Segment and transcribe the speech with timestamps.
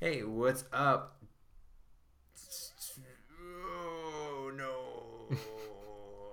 [0.00, 1.20] Hey, what's up?
[3.38, 5.36] Oh no!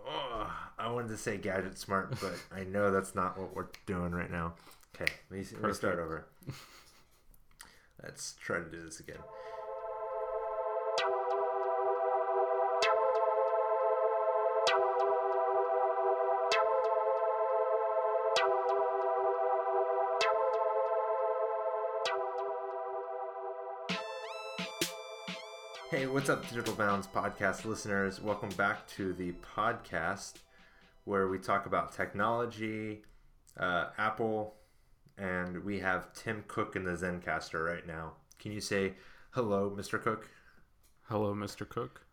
[0.08, 4.14] Oh, I wanted to say gadget smart, but I know that's not what we're doing
[4.14, 4.54] right now.
[4.96, 6.28] Okay, let me, let me start over.
[8.02, 9.18] Let's try to do this again.
[25.98, 28.22] Hey, what's up, Digital Bounds podcast listeners?
[28.22, 30.34] Welcome back to the podcast
[31.06, 33.02] where we talk about technology,
[33.60, 34.54] uh, Apple,
[35.18, 38.14] and we have Tim Cook in the Zencastr right now.
[38.38, 38.94] Can you say
[39.32, 40.00] hello, Mr.
[40.00, 40.30] Cook?
[41.10, 41.68] Hello, Mr.
[41.68, 42.06] Cook.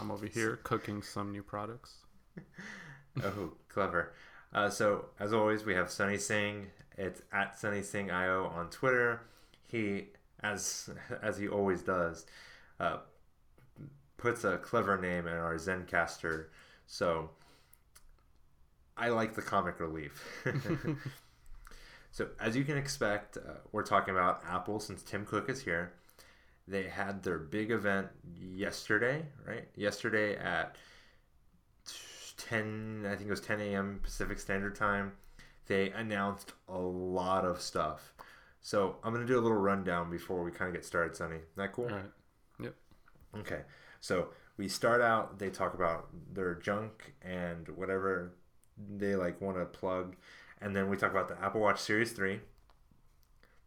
[0.00, 1.98] I'm over here cooking some new products.
[3.22, 4.14] oh, clever.
[4.52, 6.66] Uh, so, as always, we have Sunny Singh.
[6.98, 9.20] It's at Sunny Singh IO on Twitter.
[9.68, 10.08] He
[10.44, 10.90] as
[11.22, 12.26] as he always does,
[12.78, 12.98] uh,
[14.16, 16.46] puts a clever name in our Zencastr.
[16.86, 17.30] So
[18.96, 20.22] I like the comic relief.
[22.10, 25.94] so as you can expect, uh, we're talking about Apple since Tim Cook is here.
[26.68, 29.68] They had their big event yesterday, right?
[29.76, 30.76] Yesterday at
[32.36, 34.00] 10, I think it was 10 a.m.
[34.02, 35.12] Pacific Standard Time.
[35.66, 38.14] They announced a lot of stuff.
[38.64, 41.36] So I'm gonna do a little rundown before we kind of get started, Sunny.
[41.36, 41.84] Is that cool?
[41.84, 42.10] All right.
[42.62, 42.74] Yep.
[43.40, 43.60] Okay.
[44.00, 45.38] So we start out.
[45.38, 48.32] They talk about their junk and whatever
[48.96, 50.16] they like want to plug,
[50.62, 52.40] and then we talk about the Apple Watch Series Three.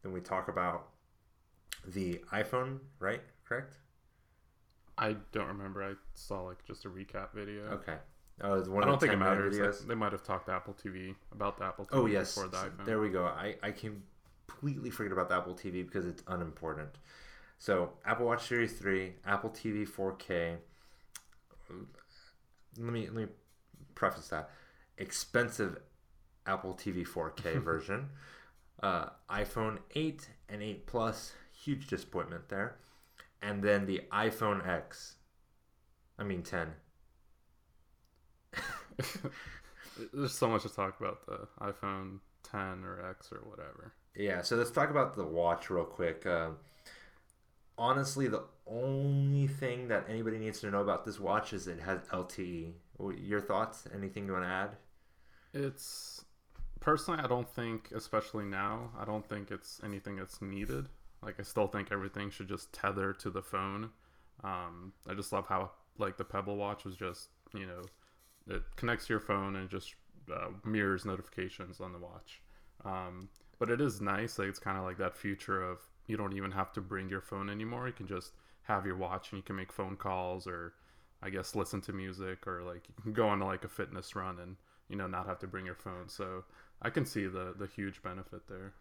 [0.02, 0.88] Then we talk about
[1.86, 3.22] the iPhone, right?
[3.48, 3.76] Correct.
[4.98, 5.84] I don't remember.
[5.84, 7.66] I saw like just a recap video.
[7.66, 7.98] Okay.
[8.42, 9.59] Oh, it's one I don't think it matters.
[9.59, 12.34] Like, they might have talked to Apple TV about the Apple TV oh, yes.
[12.34, 12.86] before the iPhone.
[12.86, 13.26] There we go.
[13.26, 14.02] I, I can
[14.48, 16.90] completely forget about the Apple TV because it's unimportant.
[17.59, 20.58] So Apple Watch Series 3, Apple TV 4K.
[22.80, 23.28] Let me let me
[23.95, 24.49] preface that.
[24.98, 25.77] Expensive
[26.45, 28.10] Apple TV 4K version.
[28.82, 31.33] Uh, iPhone 8 and 8 Plus,
[31.64, 32.77] huge disappointment there.
[33.42, 35.16] And then the iPhone X.
[36.20, 36.73] I mean 10.
[40.14, 43.94] There's so much to talk about the iPhone 10 or X or whatever.
[44.16, 46.26] Yeah, so let's talk about the watch real quick.
[46.26, 46.50] Uh,
[47.78, 52.00] honestly, the only thing that anybody needs to know about this watch is it has
[52.12, 52.74] LTE.
[53.18, 53.84] Your thoughts?
[53.94, 54.76] Anything you want to add?
[55.54, 56.26] It's
[56.80, 60.90] personally, I don't think, especially now, I don't think it's anything that's needed.
[61.22, 63.92] Like, I still think everything should just tether to the phone.
[64.44, 67.82] Um, I just love how like the Pebble Watch was just you know
[68.50, 69.96] it connects to your phone and just
[70.34, 72.42] uh, mirrors notifications on the watch.
[72.86, 74.40] Um, but it is nice.
[74.40, 77.22] Like it's kind of like that future of you don't even have to bring your
[77.22, 77.88] phone anymore.
[77.88, 80.74] You can just have your watch and you can make phone calls or
[81.22, 84.40] I guess listen to music or like you can go on like a fitness run
[84.40, 84.56] and
[84.90, 86.08] you know not have to bring your phone.
[86.08, 86.44] So
[86.82, 88.74] I can see the the huge benefit there.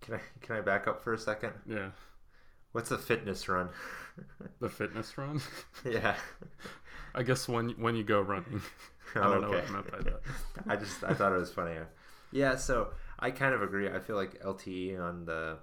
[0.00, 1.52] Can I can I back up for a second?
[1.66, 1.90] Yeah.
[2.72, 3.68] What's a fitness run?
[4.60, 5.40] the fitness run?
[5.84, 6.16] yeah.
[7.14, 8.62] I guess when when you go running.
[9.14, 9.40] I don't okay.
[9.42, 10.20] know what I meant by that.
[10.68, 11.76] I just I thought it was funny.
[12.32, 12.88] Yeah, so
[13.18, 13.88] I kind of agree.
[13.88, 15.58] I feel like LTE on the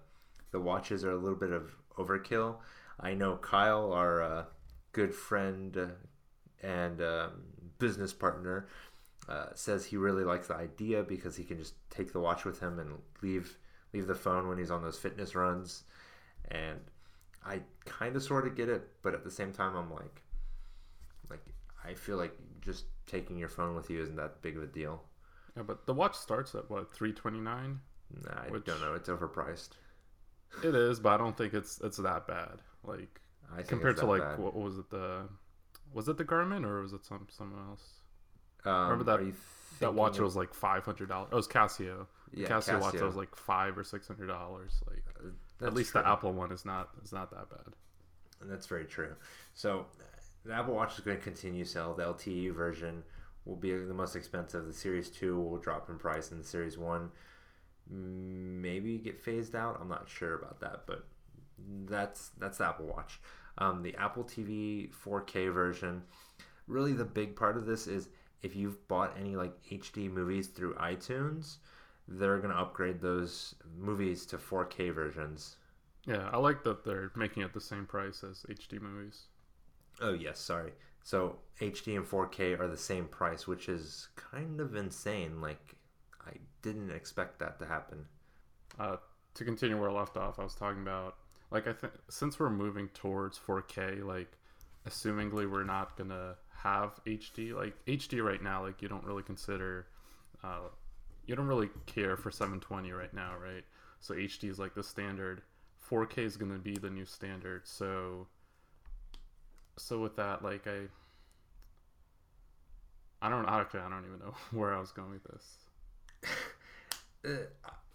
[0.52, 2.58] the watches are a little bit of overkill.
[3.00, 4.44] I know Kyle, our uh,
[4.92, 5.92] good friend
[6.62, 7.32] and um,
[7.80, 8.68] business partner,
[9.28, 12.60] uh, says he really likes the idea because he can just take the watch with
[12.60, 13.58] him and leave
[13.94, 15.84] leave the phone when he's on those fitness runs.
[16.50, 16.80] And
[17.46, 20.22] I kind of sort of get it, but at the same time, I'm like,
[21.32, 21.46] like
[21.84, 25.02] I feel like just taking your phone with you isn't that big of a deal.
[25.58, 27.80] Yeah, but the watch starts at what three twenty nine.
[28.24, 28.94] Nah, I which, don't know.
[28.94, 29.70] It's overpriced.
[30.64, 32.62] It is, but I don't think it's it's that bad.
[32.84, 33.22] Like
[33.68, 34.40] compared to like bad.
[34.40, 35.28] what was it the
[35.94, 37.84] was it the Garmin or was it some someone else?
[38.66, 39.34] Um, Remember that
[39.80, 40.24] that watch of...
[40.24, 41.30] was like five hundred dollars.
[41.32, 42.08] Oh, it was Casio.
[42.34, 44.74] Yeah, Casio, Casio watch was like five or six hundred dollars.
[44.88, 46.02] Like uh, at least true.
[46.02, 47.74] the Apple one is not is not that bad.
[48.42, 49.14] And that's very true.
[49.54, 49.86] So
[50.46, 53.04] the Apple Watch is going to continue sell the LTE version
[53.46, 54.66] will be the most expensive.
[54.66, 57.10] The Series 2 will drop in price, and the Series 1
[57.90, 59.78] maybe get phased out.
[59.82, 61.06] I'm not sure about that, but
[61.86, 63.20] that's that's the Apple Watch.
[63.58, 66.04] Um, the Apple TV 4K version.
[66.68, 68.10] Really, the big part of this is
[68.42, 71.58] if you've bought any like HD movies through iTunes,
[72.08, 75.58] they're gonna upgrade those movies to 4K versions.
[76.06, 79.28] Yeah, I like that they're making it the same price as HD movies.
[80.02, 80.74] Oh yes, sorry.
[81.04, 85.42] So HD and 4K are the same price, which is kind of insane.
[85.42, 85.76] Like
[86.26, 88.06] I didn't expect that to happen.
[88.80, 88.98] Uh,
[89.36, 91.16] to continue where I left off, I was talking about
[91.52, 94.32] like I think since we're moving towards 4K, like
[94.88, 97.54] assumingly we're not gonna have HD.
[97.54, 99.88] Like HD right now, like you don't really consider,
[100.44, 100.70] uh,
[101.26, 103.64] you don't really care for 720 right now, right?
[104.00, 105.42] So HD is like the standard.
[105.80, 107.68] 4K is gonna be the new standard.
[107.68, 108.28] So,
[109.82, 110.88] so with that, like I,
[113.22, 115.46] I don't actually I don't even know where I was going with this.
[117.24, 117.34] Uh,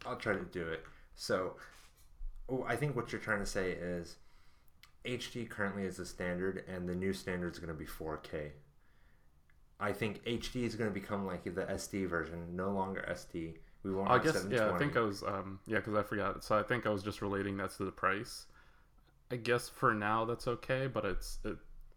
[0.06, 0.84] I'll try to do it.
[1.16, 1.56] So,
[2.48, 4.18] oh, I think what you're trying to say is
[5.04, 8.50] HD currently is the standard, and the new standard is going to be 4K.
[9.80, 13.56] I think HD is going to become like the SD version, no longer SD.
[13.82, 14.08] We won't.
[14.08, 14.72] I guess yeah.
[14.72, 16.44] I think I was um yeah because I forgot.
[16.44, 18.46] So I think I was just relating that to the price.
[19.30, 21.56] I guess for now that's okay, but it's it,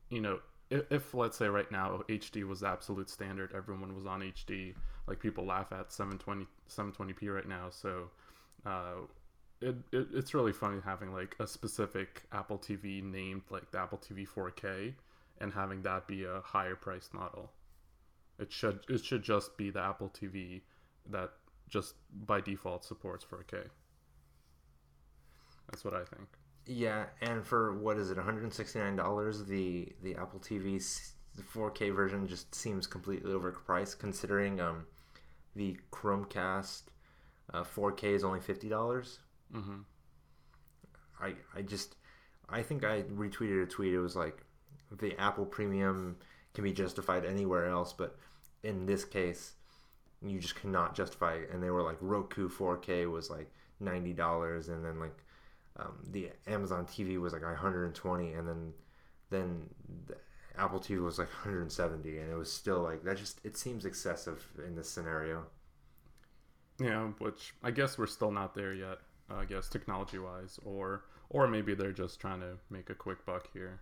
[0.09, 0.39] you know
[0.69, 4.75] if, if let's say right now HD was absolute standard, everyone was on HD.
[5.07, 7.69] Like people laugh at 720 720p right now.
[7.69, 8.09] So
[8.65, 9.05] uh,
[9.61, 13.97] it, it it's really funny having like a specific Apple TV named like the Apple
[13.97, 14.93] TV 4K
[15.41, 17.51] and having that be a higher priced model.
[18.37, 20.61] It should it should just be the Apple TV
[21.09, 21.31] that
[21.67, 21.95] just
[22.25, 23.65] by default supports 4K.
[25.69, 26.27] That's what I think.
[26.71, 29.43] Yeah, and for what is it, one hundred and sixty nine dollars?
[29.45, 30.79] The the Apple TV
[31.53, 34.85] 4K version just seems completely overpriced, considering um,
[35.55, 36.83] the Chromecast
[37.53, 39.19] uh, 4K is only fifty dollars.
[39.51, 39.79] hmm
[41.19, 41.95] I I just
[42.49, 43.93] I think I retweeted a tweet.
[43.93, 44.43] It was like
[44.91, 46.17] the Apple Premium
[46.53, 48.17] can be justified anywhere else, but
[48.63, 49.53] in this case,
[50.21, 51.35] you just cannot justify.
[51.35, 51.49] It.
[51.51, 55.17] And they were like Roku 4K was like ninety dollars, and then like
[55.79, 58.73] um, the Amazon TV was like 120, and then
[59.29, 59.69] then
[60.07, 60.17] the
[60.57, 63.17] Apple TV was like 170, and it was still like that.
[63.17, 65.45] Just it seems excessive in this scenario.
[66.79, 68.99] Yeah, which I guess we're still not there yet.
[69.29, 73.25] uh, I guess technology wise, or or maybe they're just trying to make a quick
[73.25, 73.81] buck here.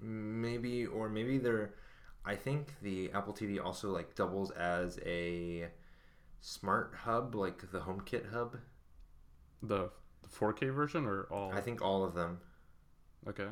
[0.00, 1.74] maybe or maybe they're
[2.24, 5.68] i think the apple tv also like doubles as a
[6.40, 8.56] smart hub like the homekit hub
[9.62, 9.90] The,
[10.22, 11.52] the 4K version or all?
[11.52, 12.40] i think all of them
[13.28, 13.48] okay.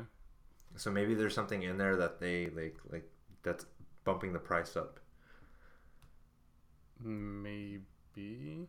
[0.75, 3.09] so maybe there's something in there that they like like
[3.43, 3.65] that's
[4.03, 4.99] bumping the price up
[7.01, 8.67] Maybe.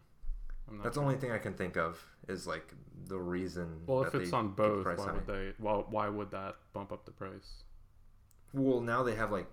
[0.69, 2.73] I'm not that's the only thing i can think of is like
[3.09, 5.13] the reason Well, if that it's on both, why high.
[5.13, 5.53] would they?
[5.59, 7.65] Why, why would that bump up the price?
[8.53, 9.47] well now they have like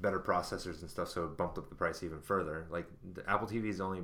[0.00, 3.48] better processors and stuff so it bumped up the price even further like the apple
[3.48, 4.02] TV is only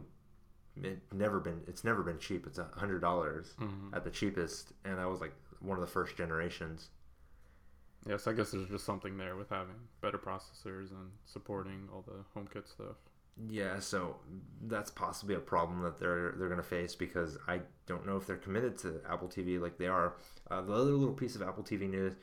[0.83, 4.73] it never been it's never been cheap it's a hundred dollars hmm at the cheapest,
[4.85, 6.89] and that was like one of the first generations.
[8.07, 12.25] Yes, I guess there's just something there with having better processors and supporting all the
[12.39, 12.97] HomeKit stuff.
[13.49, 14.17] Yeah, so
[14.63, 18.37] that's possibly a problem that they're they're gonna face because I don't know if they're
[18.37, 20.15] committed to Apple TV like they are.
[20.51, 22.15] Uh, the other little piece of Apple TV news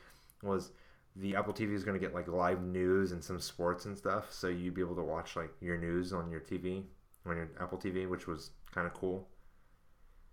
[0.42, 0.71] was
[1.18, 4.48] the Apple TV is gonna get like live news and some sports and stuff, so
[4.48, 6.83] you'd be able to watch like your news on your TV
[7.26, 9.28] on your Apple TV, which was kind of cool.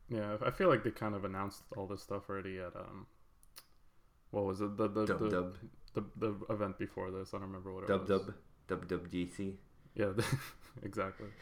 [0.08, 3.06] Yeah, I feel like they kind of announced all this stuff already at um,
[4.31, 5.56] what was it the the Dub the, dub
[5.94, 7.35] the, the event before this?
[7.35, 8.08] I don't remember what it dub was.
[8.08, 8.35] dub
[8.69, 9.55] dub dub DC.
[9.94, 10.12] Yeah,
[10.82, 11.29] exactly.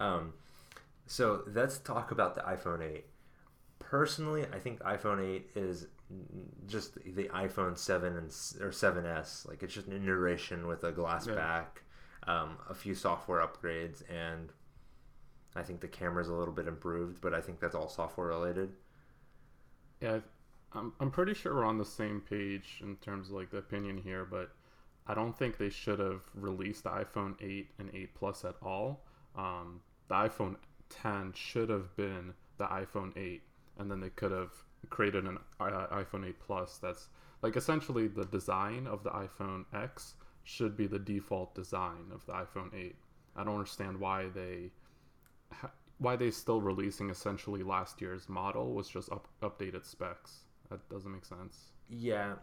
[0.00, 0.34] Um,
[1.06, 3.04] so let's talk about the iPhone 8.
[3.80, 5.88] Personally, I think iPhone 8 is
[6.68, 8.26] just the iPhone 7 and
[8.62, 9.48] or 7s.
[9.48, 11.34] Like it's just an iteration with a glass Yeah.
[11.34, 11.82] back,
[12.28, 14.52] um, a few software upgrades, and
[15.56, 17.20] I think the camera's a little bit improved.
[17.20, 18.70] But I think that's all software related.
[20.00, 20.20] Yeah,
[20.72, 23.98] I'm I'm pretty sure we're on the same page in terms of like the opinion
[23.98, 24.50] here, but
[25.06, 29.04] I don't think they should have released the iPhone 8 and 8 Plus at all.
[29.34, 30.56] Um, the iPhone
[30.90, 33.42] 10 should have been the iPhone 8,
[33.78, 34.52] and then they could have
[34.90, 37.08] created an uh, iPhone 8 Plus that's
[37.40, 40.14] like essentially the design of the iPhone X
[40.48, 42.96] should be the default design of the iPhone 8.
[43.36, 44.70] I don't understand why they
[45.98, 50.44] why they still releasing essentially last year's model was just up, updated specs.
[50.70, 51.72] That doesn't make sense.
[51.90, 52.34] Yeah,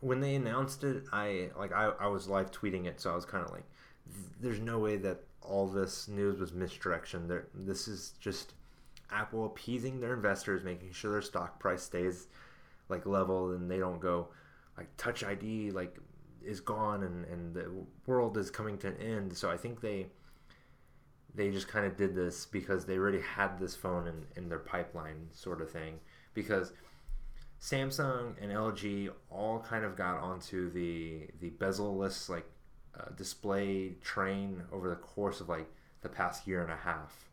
[0.00, 3.24] when they announced it, I like I, I was live tweeting it, so I was
[3.24, 3.64] kind of like,
[4.40, 7.26] "There's no way that all this news was misdirection.
[7.26, 8.54] There, this is just
[9.10, 12.28] Apple appeasing their investors, making sure their stock price stays
[12.88, 14.28] like level, and they don't go
[14.76, 15.96] like Touch ID like
[16.46, 17.70] is gone, and and the
[18.06, 19.36] world is coming to an end.
[19.36, 20.06] So I think they
[21.34, 24.60] they just kind of did this because they already had this phone in, in their
[24.60, 25.98] pipeline, sort of thing.
[26.32, 26.72] Because
[27.60, 32.46] Samsung and LG all kind of got onto the the bezel-less like
[32.98, 35.66] uh, display train over the course of like
[36.02, 37.28] the past year and a half.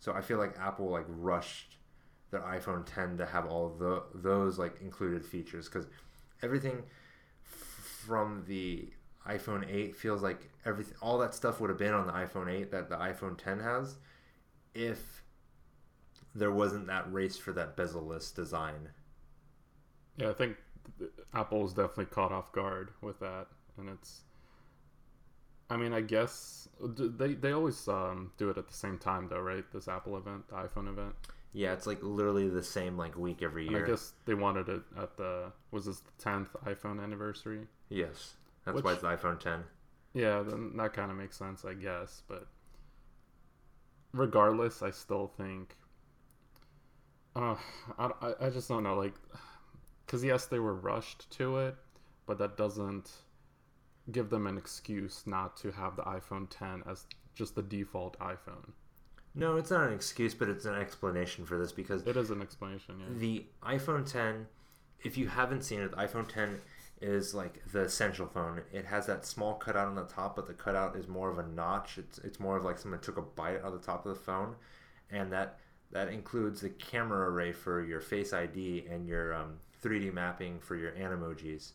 [0.00, 1.76] So I feel like Apple like rushed
[2.30, 5.86] their iPhone 10 to have all the those like included features because
[6.42, 6.82] everything
[8.06, 8.88] from the
[9.28, 12.70] iPhone 8 feels like everything all that stuff would have been on the iPhone 8
[12.70, 13.96] that the iPhone 10 has
[14.74, 15.22] if
[16.34, 18.90] there wasn't that race for that bezel-less design.
[20.16, 20.56] Yeah, I think
[21.34, 23.46] Apple was definitely caught off guard with that,
[23.78, 24.22] and it's.
[25.68, 29.40] I mean, I guess they they always um, do it at the same time, though,
[29.40, 29.64] right?
[29.72, 31.14] This Apple event, the iPhone event.
[31.52, 33.84] Yeah, it's like literally the same like week every year.
[33.84, 37.66] I guess they wanted it at the was this the tenth iPhone anniversary?
[37.88, 39.64] Yes, that's Which- why it's the iPhone 10.
[40.14, 42.22] Yeah, then that kind of makes sense, I guess.
[42.26, 42.46] But
[44.12, 45.76] regardless, I still think.
[47.34, 47.56] Uh,
[47.98, 49.12] I, I, just don't know, like,
[50.06, 51.76] because yes, they were rushed to it,
[52.24, 53.10] but that doesn't
[54.10, 58.70] give them an excuse not to have the iPhone 10 as just the default iPhone.
[59.34, 62.40] No, it's not an excuse, but it's an explanation for this because It is an
[62.40, 63.06] explanation, yeah.
[63.18, 64.46] the iPhone 10,
[65.02, 66.58] if you haven't seen it, the iPhone 10
[67.00, 68.62] is like the essential phone.
[68.72, 71.46] It has that small cutout on the top, but the cutout is more of a
[71.46, 71.98] notch.
[71.98, 74.20] It's it's more of like someone took a bite out of the top of the
[74.20, 74.54] phone,
[75.10, 75.58] and that
[75.92, 80.74] that includes the camera array for your Face ID and your um, 3D mapping for
[80.74, 81.72] your animojis.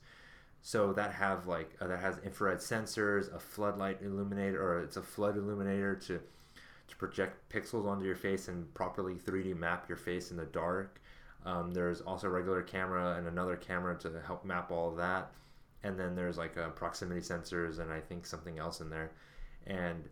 [0.63, 5.01] So that have like uh, that has infrared sensors, a floodlight illuminator, or it's a
[5.01, 6.19] flood illuminator to
[6.87, 11.00] to project pixels onto your face and properly 3D map your face in the dark.
[11.45, 15.31] Um, there's also a regular camera and another camera to help map all of that.
[15.83, 19.11] And then there's like proximity sensors and I think something else in there.
[19.65, 20.07] And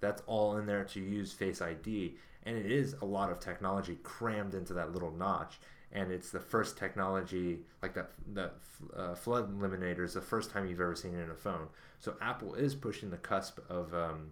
[0.00, 2.16] that's all in there to use Face ID.
[2.44, 5.60] And it is a lot of technology crammed into that little notch.
[5.92, 8.54] And it's the first technology, like that, that
[8.96, 11.68] uh, flood illuminator is the first time you've ever seen it in a phone.
[12.00, 14.30] So Apple is pushing the cusp of um,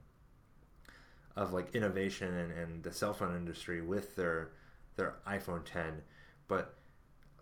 [1.36, 4.50] of like innovation and, and the cell phone industry with their
[4.96, 6.02] their iPhone 10
[6.50, 6.74] but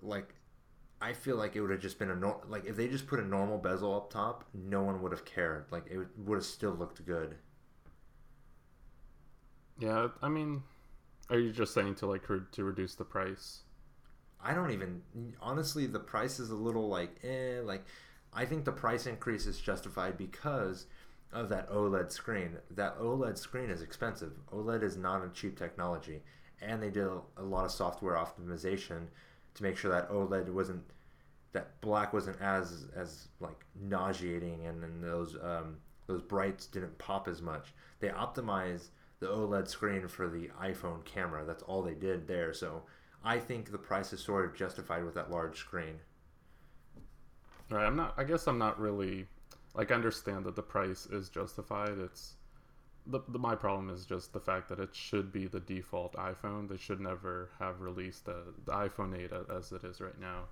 [0.02, 0.34] like
[1.00, 3.20] I feel like it would have just been a nor- like if they just put
[3.20, 6.72] a normal bezel up top no one would have cared like it would have still
[6.72, 7.36] looked good
[9.78, 10.62] Yeah, I mean,
[11.30, 13.62] are you just saying to like to reduce the price?
[14.40, 15.02] I don't even
[15.40, 17.84] honestly the price is a little like eh like
[18.32, 20.86] I think the price increase is justified because
[21.32, 22.58] of that OLED screen.
[22.70, 24.32] That OLED screen is expensive.
[24.52, 26.22] OLED is not a cheap technology
[26.60, 29.06] and they did a, lot of software optimization
[29.54, 30.82] to make sure that OLED wasn't
[31.52, 37.28] that black wasn't as as like nauseating and then those um, those brights didn't pop
[37.28, 37.74] as much.
[38.00, 38.88] They optimized
[39.20, 41.44] the OLED screen for the iPhone camera.
[41.44, 42.52] That's all they did there.
[42.52, 42.82] So
[43.24, 46.00] I think the price is sort of justified with that large screen.
[47.70, 47.84] Right.
[47.84, 48.14] I'm not.
[48.16, 49.26] I guess I'm not really
[49.74, 51.98] like understand that the price is justified.
[51.98, 52.34] It's
[53.08, 56.68] the, the my problem is just the fact that it should be the default iPhone.
[56.68, 60.44] They should never have released the, the iPhone 8 a- as it is right now.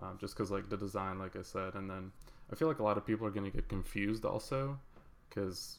[0.00, 2.10] Um, just because like the design, like I said, and then
[2.50, 4.78] I feel like a lot of people are gonna get confused also,
[5.28, 5.78] because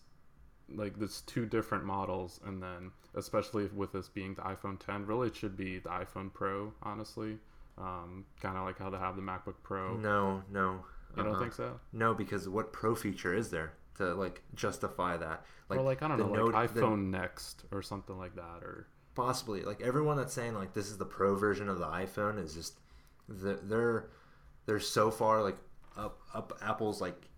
[0.74, 5.28] like there's two different models, and then especially with this being the iPhone 10, really
[5.28, 7.38] it should be the iPhone Pro, honestly.
[7.78, 9.98] Um, kind of like how they have the MacBook Pro.
[9.98, 10.86] No, no.
[11.18, 11.40] You don't uh-uh.
[11.40, 11.80] think so?
[11.92, 15.46] No, because what pro feature is there to like justify that?
[15.70, 18.36] Like, or like I don't the know, like Note- the- iPhone Next or something like
[18.36, 19.62] that, or possibly.
[19.64, 22.80] Like everyone that's saying like this is the pro version of the iphone is just
[23.30, 24.10] they're they're,
[24.66, 25.58] they're so far like
[25.96, 27.30] up up apple's like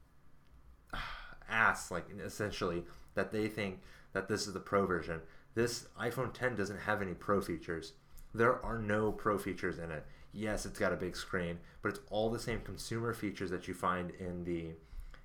[1.50, 2.84] ass like essentially
[3.16, 3.82] that they think
[4.14, 5.22] that this is the pro version.
[5.54, 7.94] This iphone 10 doesn't have any pro features.
[8.34, 10.06] There are no pro features in it.
[10.34, 13.74] Yes it's got a big screen but it's all the same consumer features that you
[13.74, 14.72] find in the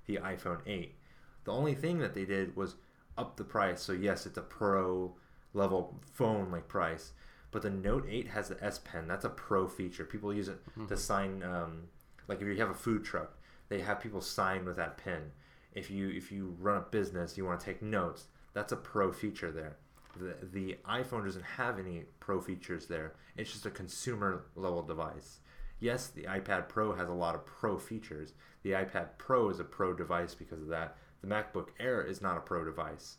[0.05, 0.95] the iphone 8
[1.43, 2.75] the only thing that they did was
[3.17, 5.13] up the price so yes it's a pro
[5.53, 7.11] level phone like price.
[7.51, 9.07] But the Note 8 has the S Pen.
[9.07, 10.05] That's a pro feature.
[10.05, 11.43] People use it to sign.
[11.43, 11.83] Um,
[12.27, 13.37] like if you have a food truck,
[13.69, 15.31] they have people sign with that pen.
[15.73, 18.25] If you if you run a business, you want to take notes.
[18.53, 19.77] That's a pro feature there.
[20.17, 23.15] The the iPhone doesn't have any pro features there.
[23.35, 25.39] It's just a consumer level device.
[25.79, 28.33] Yes, the iPad Pro has a lot of pro features.
[28.61, 30.95] The iPad Pro is a pro device because of that.
[31.21, 33.17] The MacBook Air is not a pro device.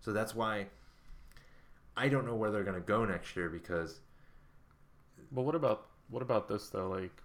[0.00, 0.66] So that's why
[1.96, 4.00] I don't know where they're going to go next year because
[5.30, 6.88] But what about what about this though?
[6.88, 7.22] Like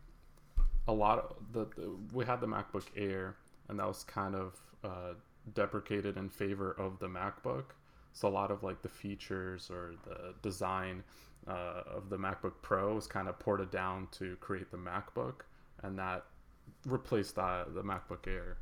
[0.87, 3.35] a lot of the, the we had the MacBook Air,
[3.69, 5.13] and that was kind of uh,
[5.53, 7.65] deprecated in favor of the MacBook.
[8.13, 11.03] So a lot of like the features or the design
[11.47, 15.41] uh, of the MacBook Pro was kind of ported down to create the MacBook,
[15.83, 16.25] and that
[16.85, 18.57] replaced the the MacBook Air.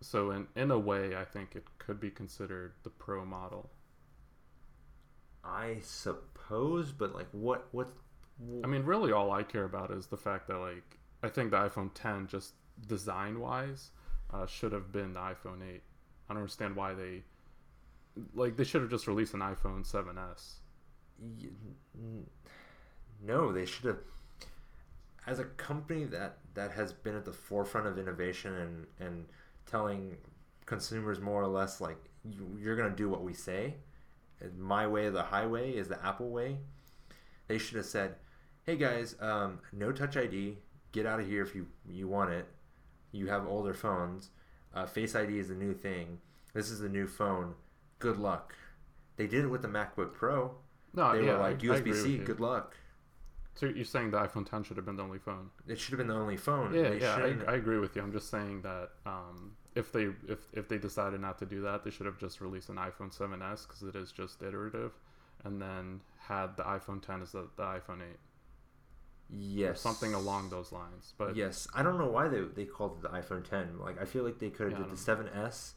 [0.00, 3.70] So in in a way, I think it could be considered the Pro model.
[5.44, 7.88] I suppose, but like, what what?
[8.62, 11.56] I mean, really, all I care about is the fact that like I think the
[11.56, 12.54] iPhone 10, just
[12.86, 13.90] design wise,
[14.32, 15.82] uh, should have been the iPhone 8.
[16.30, 17.24] I don't understand why they
[18.34, 20.60] like they should have just released an iPhone 7s.
[21.20, 21.48] y-
[21.96, 22.26] n-
[23.20, 23.98] No, they should have.
[25.26, 29.26] As a company that that has been at the forefront of innovation and and
[29.68, 30.16] telling
[30.66, 33.74] consumers more or less like you, you're gonna do what we say,
[34.56, 36.58] my way or the highway is the Apple way.
[37.46, 38.16] They should have said,
[38.64, 40.58] "Hey guys, um, no Touch ID.
[40.92, 42.46] Get out of here if you you want it.
[43.12, 44.30] You have older phones.
[44.74, 46.20] Uh, Face ID is the new thing.
[46.54, 47.54] This is the new phone.
[47.98, 48.54] Good luck."
[49.16, 50.54] They did it with the MacBook Pro.
[50.94, 52.18] No, They yeah, were like I- I agree USB C.
[52.18, 52.76] Good luck.
[53.58, 55.50] So you're saying the iPhone 10 should have been the only phone?
[55.66, 56.72] It should have been the only phone.
[56.74, 57.16] Yeah, They yeah,
[57.48, 58.02] I, I agree with you.
[58.02, 61.82] I'm just saying that um, if they if if they decided not to do that,
[61.82, 64.92] they should have just released an iPhone 7s because it is just iterative,
[65.44, 68.18] and then had the iPhone 10 as the, the iPhone 8
[69.64, 71.14] or yes, something along those lines.
[71.18, 73.78] But yes, I don't know why they they called it the iPhone 10.
[73.78, 75.72] Like I feel like they could have Yeah, did the 7s,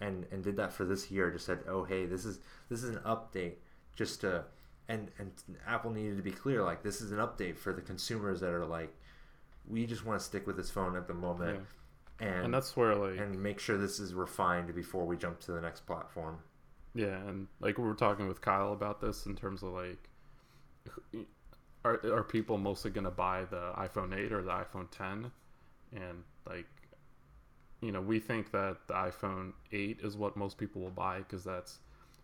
[0.00, 1.30] and and did that for this year.
[1.30, 3.56] Just said, oh hey, this is this is an update.
[3.94, 4.44] Just to
[4.88, 5.30] and and
[5.66, 6.64] Apple needed to be clear.
[6.64, 8.94] Like this is an update for the consumers that are like,
[9.68, 11.20] we just want to stick with this phone at the yeah.
[11.20, 11.60] moment,
[12.20, 15.52] and and that's where like and make sure this is refined before we jump to
[15.52, 16.38] the next platform.
[16.94, 20.08] Yeah, and like we were talking with Kyle about this in terms of like,
[21.84, 25.30] are are people mostly gonna buy the iPhone 8 or the iPhone 10?
[25.92, 26.66] And like,
[27.80, 31.44] you know, we think that the iPhone 8 is what most people will buy because
[31.44, 31.78] that's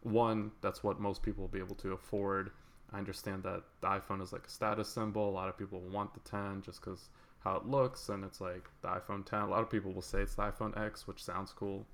[0.05, 2.51] one, that's what most people will be able to afford.
[2.93, 5.29] I understand that the iPhone is like a status symbol.
[5.29, 7.09] A lot of people want the 10 just because
[7.41, 9.41] how it looks, and it's like the iPhone 10.
[9.41, 11.87] A lot of people will say it's the iPhone X, which sounds cool.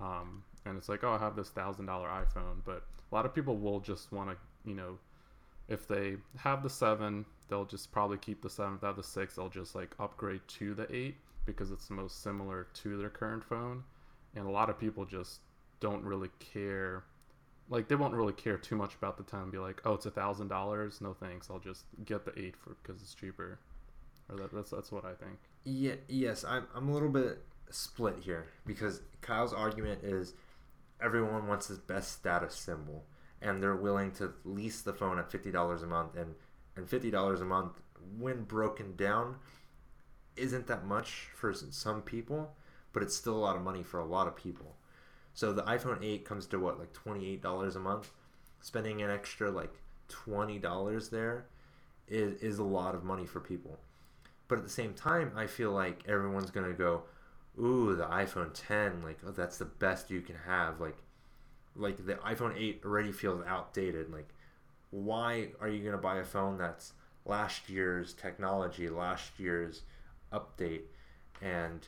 [0.00, 3.34] Um, and it's like, oh, I have this thousand dollar iPhone, but a lot of
[3.34, 4.98] people will just want to, you know,
[5.68, 8.78] if they have the seven, they'll just probably keep the seven.
[8.80, 12.22] They have the six, they'll just like upgrade to the eight because it's the most
[12.22, 13.82] similar to their current phone.
[14.34, 15.40] And a lot of people just
[15.80, 17.04] don't really care.
[17.70, 19.40] Like they won't really care too much about the ten.
[19.40, 21.00] And be like, oh, it's a thousand dollars.
[21.00, 21.48] No thanks.
[21.50, 23.58] I'll just get the eight for because it's cheaper.
[24.28, 25.38] Or that, that's that's what I think.
[25.64, 30.34] Yeah, yes, I'm, I'm a little bit split here because Kyle's argument is
[31.00, 33.04] everyone wants his best status symbol
[33.42, 36.34] and they're willing to lease the phone at $50 a month and,
[36.76, 37.80] and $50 a month
[38.18, 39.36] when broken down
[40.36, 42.54] isn't that much for some people
[42.92, 44.76] but it's still a lot of money for a lot of people
[45.40, 48.10] so the iphone 8 comes to what like $28 a month
[48.60, 49.72] spending an extra like
[50.08, 51.46] $20 there
[52.08, 53.78] is, is a lot of money for people
[54.50, 57.04] but at the same time, I feel like everyone's gonna go,
[57.56, 60.96] "Ooh, the iPhone 10, like, oh, that's the best you can have." Like,
[61.76, 64.10] like the iPhone 8 already feels outdated.
[64.10, 64.34] Like,
[64.90, 69.82] why are you gonna buy a phone that's last year's technology, last year's
[70.32, 70.86] update,
[71.40, 71.86] and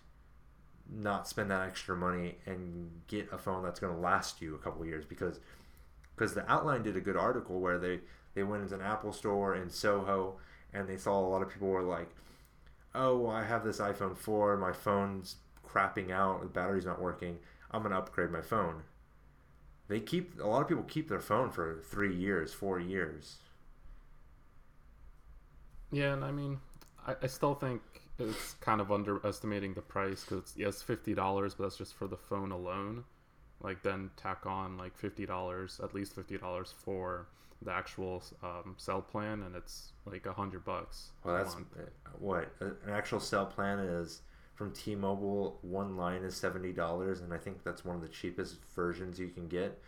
[0.90, 4.84] not spend that extra money and get a phone that's gonna last you a couple
[4.84, 5.04] years?
[5.04, 5.40] Because,
[6.14, 8.00] because the Outline did a good article where they
[8.34, 10.36] they went into an Apple store in Soho
[10.72, 12.08] and they saw a lot of people were like
[12.94, 17.38] oh, well, I have this iPhone 4, my phone's crapping out, the battery's not working,
[17.70, 18.82] I'm going to upgrade my phone.
[19.88, 23.36] They keep, a lot of people keep their phone for three years, four years.
[25.90, 26.60] Yeah, and I mean,
[27.06, 27.82] I, I still think
[28.18, 32.06] it's kind of underestimating the price because it's yes fifty dollars, but that's just for
[32.06, 33.04] the phone alone.
[33.60, 37.28] Like then tack on like fifty dollars, at least fifty dollars for
[37.62, 41.10] the actual um, cell plan, and it's like a hundred bucks.
[41.24, 41.68] Well, that's month.
[41.78, 44.22] uh, what an actual cell plan is
[44.54, 45.58] from T-Mobile.
[45.62, 49.28] One line is seventy dollars, and I think that's one of the cheapest versions you
[49.28, 49.80] can get.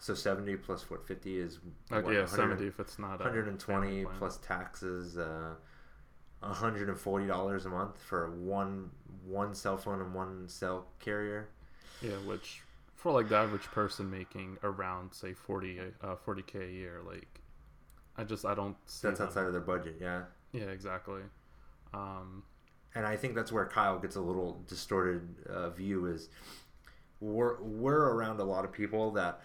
[0.00, 1.58] So seventy plus what fifty is
[1.90, 5.54] Like, what, yeah, seventy if it's not 120 plus taxes uh,
[6.42, 8.90] $140 a month for one
[9.24, 11.48] one cell phone and one cell carrier
[12.00, 12.62] Yeah, which
[12.94, 17.40] for like the average person making around say 40 uh 40k a year, like
[18.16, 20.22] I just I don't see that's outside of their budget yeah
[20.52, 21.22] Yeah, exactly.
[21.92, 22.42] Um,
[22.94, 26.30] and i think that's where kyle gets a little distorted uh, view is
[27.20, 29.40] we're we're around a lot of people that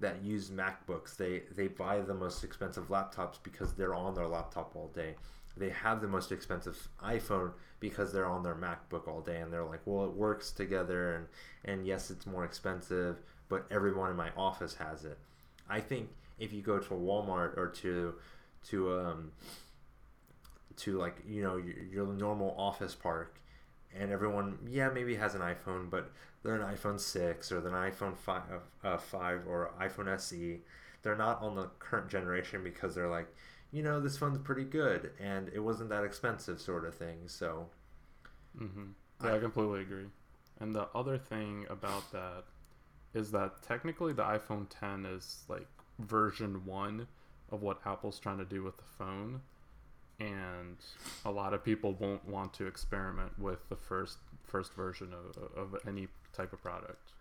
[0.00, 4.74] that use macbooks they they buy the most expensive laptops because they're on their laptop
[4.74, 5.14] all day.
[5.56, 9.64] They have the most expensive iphone because they're on their macbook all day and they're
[9.64, 11.26] like well it works together and
[11.64, 15.18] and yes it's more expensive but everyone in my office has it.
[15.68, 16.08] I think
[16.38, 18.14] if you go to walmart or to
[18.68, 19.32] to um
[20.76, 23.40] to like you know your, your normal office park
[23.94, 26.10] and everyone yeah maybe has an iphone but
[26.42, 28.42] they're an iphone 6 or they're an iphone 5,
[28.84, 30.60] uh, 5 or iphone se
[31.02, 33.26] they're not on the current generation because they're like,
[33.72, 37.20] you know, this phone's pretty good and it wasn't that expensive, sort of thing.
[37.26, 37.66] So,
[38.60, 38.88] mm-hmm.
[39.24, 40.06] yeah, I, I completely agree.
[40.60, 42.44] And the other thing about that
[43.14, 45.66] is that technically the iPhone 10 is like
[45.98, 47.06] version one
[47.50, 49.40] of what Apple's trying to do with the phone.
[50.18, 50.76] And
[51.24, 55.76] a lot of people won't want to experiment with the first first version of, of
[55.88, 57.12] any type of product.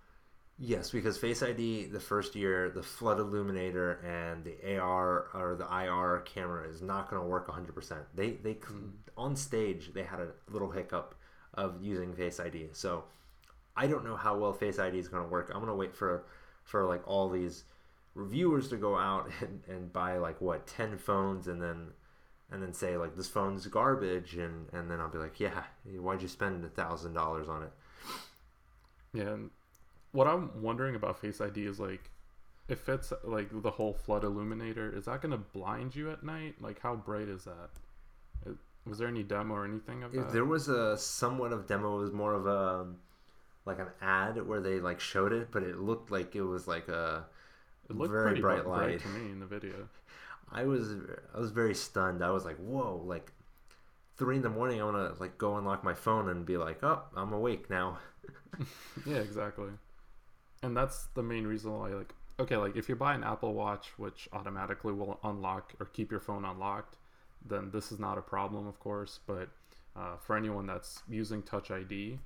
[0.61, 5.65] Yes, because Face ID the first year, the flood illuminator and the AR or the
[5.65, 7.97] IR camera is not going to work 100%.
[8.13, 8.91] They they mm.
[9.17, 11.15] on stage they had a little hiccup
[11.53, 12.69] of using Face ID.
[12.73, 13.05] So
[13.75, 15.49] I don't know how well Face ID is going to work.
[15.49, 16.25] I'm going to wait for
[16.65, 17.63] for like all these
[18.13, 21.91] reviewers to go out and, and buy like what 10 phones and then
[22.51, 26.21] and then say like this phone's garbage and and then I'll be like, "Yeah, why'd
[26.21, 27.71] you spend a $1000 on it?"
[29.13, 29.35] Yeah,
[30.11, 32.09] what I'm wondering about Face ID is like,
[32.67, 36.55] if it's like the whole flood illuminator, is that going to blind you at night?
[36.61, 37.69] Like, how bright is that?
[38.45, 40.31] It, was there any demo or anything of that?
[40.31, 41.97] There was a somewhat of demo.
[41.99, 42.87] It was more of a
[43.65, 46.87] like an ad where they like showed it, but it looked like it was like
[46.87, 47.25] a
[47.89, 49.89] it looked very bright light bright to me in the video.
[50.51, 50.95] I was
[51.35, 52.23] I was very stunned.
[52.23, 53.03] I was like, whoa!
[53.05, 53.31] Like
[54.19, 56.83] three in the morning, I want to like go unlock my phone and be like,
[56.83, 57.97] oh, I'm awake now.
[59.05, 59.69] yeah, exactly.
[60.61, 63.87] And that's the main reason why like okay like if you buy an apple watch
[63.97, 66.95] which automatically will unlock or keep your phone unlocked
[67.45, 69.21] then this is not a problem of course.
[69.25, 69.47] But
[69.95, 72.19] uh, for anyone that's using touch id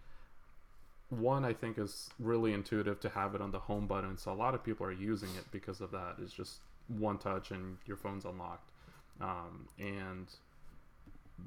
[1.10, 4.18] one i think is really intuitive to have it on the home button.
[4.18, 6.16] So a lot of people are using it because of that.
[6.20, 8.72] It's just one touch and your phone's unlocked.
[9.22, 10.28] Um, and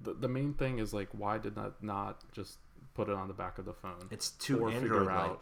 [0.03, 2.59] the, the main thing is like why did that not just
[2.95, 5.39] put it on the back of the phone it's too android like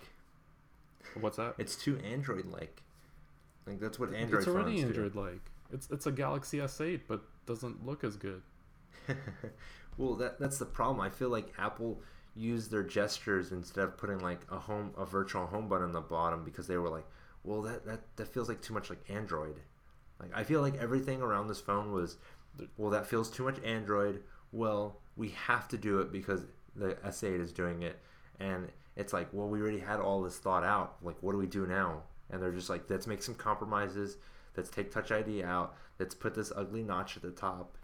[1.21, 1.55] What's that?
[1.59, 2.83] It's too Android like.
[3.67, 4.43] Like that's what Android.
[4.43, 5.51] It's already Android like.
[5.73, 8.43] It's it's a Galaxy S8, but doesn't look as good.
[9.97, 11.01] well, that that's the problem.
[11.01, 12.01] I feel like Apple
[12.37, 16.01] used their gestures instead of putting like a home a virtual home button on the
[16.01, 17.07] bottom because they were like,
[17.43, 19.61] well, that that that feels like too much like Android.
[20.21, 22.17] Like I feel like everything around this phone was,
[22.77, 24.23] well, that feels too much Android.
[24.55, 26.43] Well, we have to do it because
[26.77, 27.99] the S8 is doing it,
[28.39, 30.97] and it's like, well, we already had all this thought out.
[31.03, 32.03] Like, what do we do now?
[32.31, 34.17] And they're just like, let's make some compromises.
[34.57, 35.75] Let's take Touch ID out.
[35.99, 37.77] Let's put this ugly notch at the top.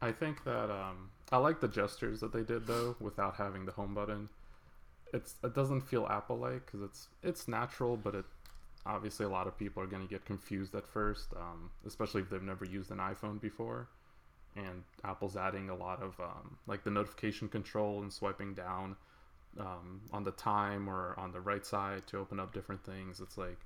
[0.00, 3.72] I think that um, I like the gestures that they did though, without having the
[3.72, 4.30] home button.
[5.12, 8.24] It's it doesn't feel Apple-like because it's it's natural, but it
[8.88, 12.30] obviously a lot of people are going to get confused at first, um, especially if
[12.30, 13.88] they've never used an iPhone before
[14.56, 18.96] and Apple's adding a lot of um, like the notification control and swiping down
[19.58, 23.20] um, on the time or on the right side to open up different things.
[23.20, 23.58] It's like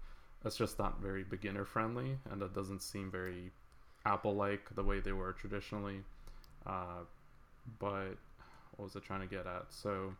[0.42, 3.50] that's just not very beginner friendly, and that doesn't seem very
[4.04, 6.00] Apple like the way they were traditionally.
[6.66, 7.04] Uh,
[7.78, 8.16] but
[8.76, 9.66] what was I trying to get at?
[9.70, 10.14] So.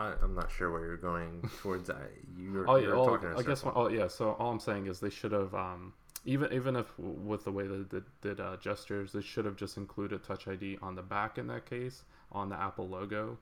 [0.00, 1.90] I, am not sure where you're going towards.
[2.38, 3.62] You're, oh yeah, well, I guess.
[3.64, 4.08] oh yeah.
[4.08, 5.92] So all I'm saying is they should have um,
[6.24, 9.76] even even if with the way that they did uh, gestures, they should have just
[9.76, 13.36] included Touch ID on the back in that case on the Apple logo,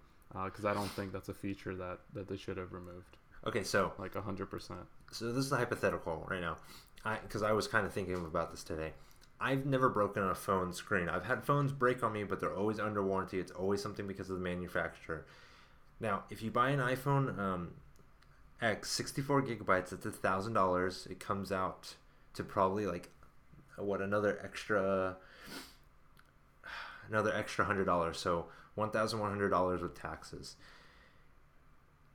[0.45, 3.17] because uh, I don't think that's a feature that that they should have removed.
[3.47, 4.81] Okay, so like hundred percent.
[5.13, 6.57] So this is a hypothetical right now,
[7.23, 8.93] because I, I was kind of thinking about this today.
[9.41, 11.09] I've never broken a phone screen.
[11.09, 13.39] I've had phones break on me, but they're always under warranty.
[13.39, 15.25] It's always something because of the manufacturer.
[16.01, 17.75] Now, if you buy an iPhone um,
[18.61, 21.07] X, 64 gigabytes, it's a thousand dollars.
[21.11, 21.95] It comes out
[22.35, 23.11] to probably like
[23.77, 25.17] what another extra
[27.09, 28.19] another extra hundred dollars.
[28.19, 30.57] So one thousand one hundred dollars with taxes.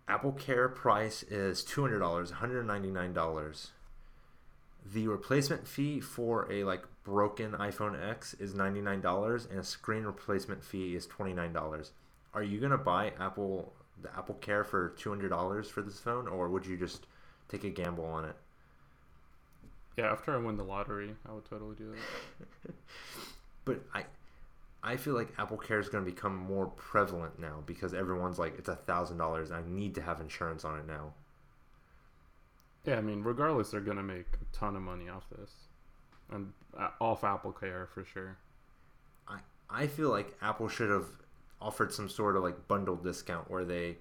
[0.07, 3.71] Apple care price is two hundred dollars one hundred ninety nine dollars.
[4.85, 9.63] The replacement fee for a like broken iphone x is ninety nine dollars and a
[9.63, 11.91] screen replacement fee is twenty nine dollars
[12.33, 16.27] are you gonna buy apple the apple care for two hundred dollars for this phone
[16.27, 17.07] or would you just
[17.47, 18.35] take a gamble on it
[19.97, 22.73] yeah, after I win the lottery, I would totally do that.
[23.65, 24.05] but I,
[24.81, 28.57] I feel like Apple Care is going to become more prevalent now because everyone's like,
[28.57, 29.51] it's a thousand dollars.
[29.51, 31.13] And I need to have insurance on it now.
[32.85, 35.51] Yeah, I mean, regardless, they're going to make a ton of money off this,
[36.31, 38.37] and uh, off Apple Care for sure.
[39.25, 39.37] I
[39.69, 41.05] I feel like Apple should have
[41.61, 43.97] offered some sort of like bundle discount where they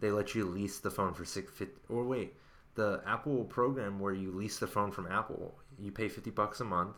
[0.00, 1.80] they let you lease the phone for six fifty.
[1.88, 2.34] Or wait,
[2.74, 5.54] the Apple program where you lease the phone from Apple.
[5.78, 6.96] You pay 50 bucks a month.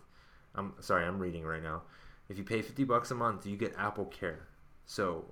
[0.54, 1.82] I'm sorry, I'm reading right now.
[2.28, 4.46] If you pay 50 bucks a month, you get Apple Care.
[4.86, 5.24] So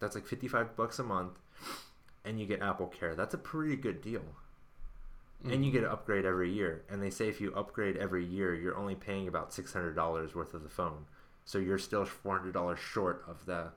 [0.00, 1.38] that's like 55 bucks a month
[2.24, 3.14] and you get Apple Care.
[3.14, 4.22] That's a pretty good deal.
[5.44, 5.72] And you mm-hmm.
[5.72, 6.82] get an upgrade every year.
[6.90, 10.34] And they say if you upgrade every year, you're only paying about six hundred dollars
[10.34, 11.04] worth of the phone.
[11.44, 13.68] So you're still four hundred dollars short of the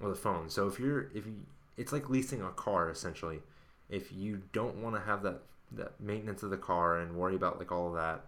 [0.00, 0.48] of the phone.
[0.50, 1.36] So if you're if you
[1.76, 3.40] it's like leasing a car essentially.
[3.88, 7.58] If you don't want to have that that maintenance of the car and worry about
[7.58, 8.26] like all of that,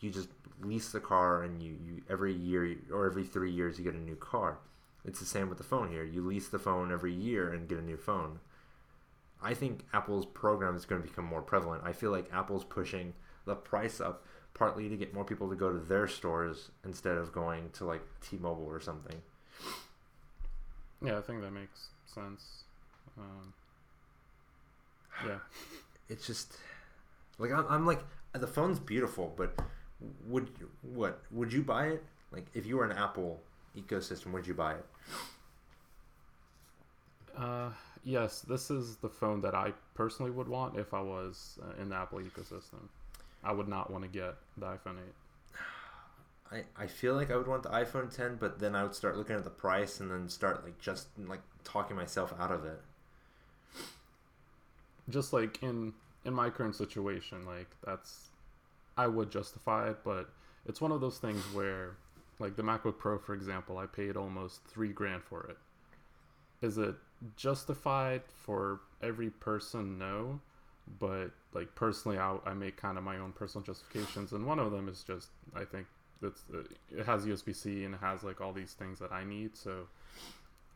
[0.00, 0.28] you just
[0.60, 3.98] lease the car and you, you every year or every three years you get a
[3.98, 4.58] new car.
[5.04, 6.04] It's the same with the phone here.
[6.04, 8.40] You lease the phone every year and get a new phone.
[9.42, 11.82] I think Apple's program is going to become more prevalent.
[11.84, 13.12] I feel like Apple's pushing
[13.44, 14.24] the price up
[14.54, 18.02] partly to get more people to go to their stores instead of going to like
[18.22, 19.20] T-Mobile or something.
[21.02, 22.64] Yeah, I think that makes sense.
[23.18, 23.52] Um,
[25.26, 25.38] yeah,
[26.08, 26.56] It's just
[27.38, 28.00] like I'm, I'm like
[28.32, 29.58] the phone's beautiful, but
[30.26, 32.04] would you, what would you buy it?
[32.32, 33.40] Like if you were an Apple
[33.76, 34.86] ecosystem, would you buy it?
[37.36, 37.70] uh,
[38.04, 41.88] yes, this is the phone that I personally would want if I was uh, in
[41.90, 42.88] the Apple ecosystem.
[43.44, 45.02] I would not want to get the iPhone 8.
[46.52, 49.16] I, I feel like I would want the iPhone 10, but then I would start
[49.16, 52.80] looking at the price and then start like just like talking myself out of it.
[55.08, 55.92] just like in
[56.24, 58.28] in my current situation like that's
[58.96, 60.28] i would justify it but
[60.66, 61.96] it's one of those things where
[62.38, 65.56] like the macbook pro for example i paid almost three grand for it
[66.66, 66.94] is it
[67.36, 70.40] justified for every person no
[70.98, 74.72] but like personally i, I make kind of my own personal justifications and one of
[74.72, 75.86] them is just i think
[76.24, 76.58] uh,
[76.96, 79.86] it has usb-c and it has like all these things that i need so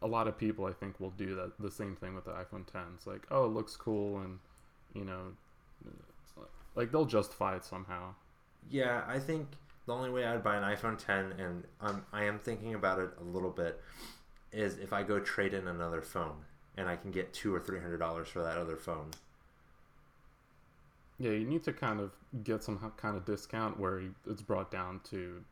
[0.02, 2.66] a lot of people I think will do that the same thing with the iPhone
[2.70, 2.82] 10.
[2.94, 4.38] It's like, oh, it looks cool, and
[4.94, 5.32] you know,
[6.74, 8.14] like they'll justify it somehow.
[8.70, 9.48] Yeah, I think
[9.86, 13.10] the only way I'd buy an iPhone 10, and I'm, I am thinking about it
[13.20, 13.80] a little bit,
[14.52, 16.44] is if I go trade in another phone
[16.76, 19.10] and I can get two or three hundred dollars for that other phone.
[21.20, 25.00] Yeah, you need to kind of get some kind of discount where it's brought down
[25.10, 25.44] to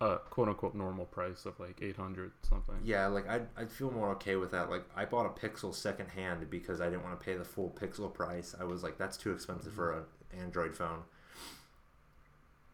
[0.00, 2.74] a quote unquote normal price of like 800 something.
[2.84, 4.68] Yeah, like I'd, I'd feel more okay with that.
[4.68, 8.12] Like I bought a Pixel secondhand because I didn't want to pay the full Pixel
[8.12, 8.56] price.
[8.58, 10.04] I was like, that's too expensive for an
[10.40, 11.04] Android phone.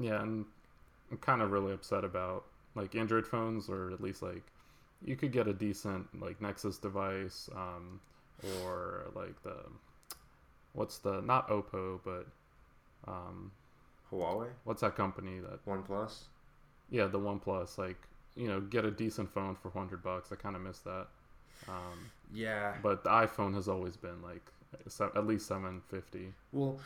[0.00, 0.46] Yeah, and
[1.10, 4.44] I'm kind of really upset about like Android phones, or at least like
[5.04, 8.00] you could get a decent like Nexus device, um,
[8.62, 9.56] or like the
[10.72, 12.26] what's the not Oppo, but
[13.08, 13.50] um,
[14.12, 16.22] Huawei, what's that company that OnePlus.
[16.90, 17.96] yeah the OnePlus like
[18.36, 20.30] you know get a decent phone for 100 bucks.
[20.32, 21.06] I kind of miss that.
[21.68, 22.74] Um, Yeah.
[22.82, 24.52] but the iPhone has always been like
[25.00, 26.32] at least 750.
[26.52, 26.78] Well,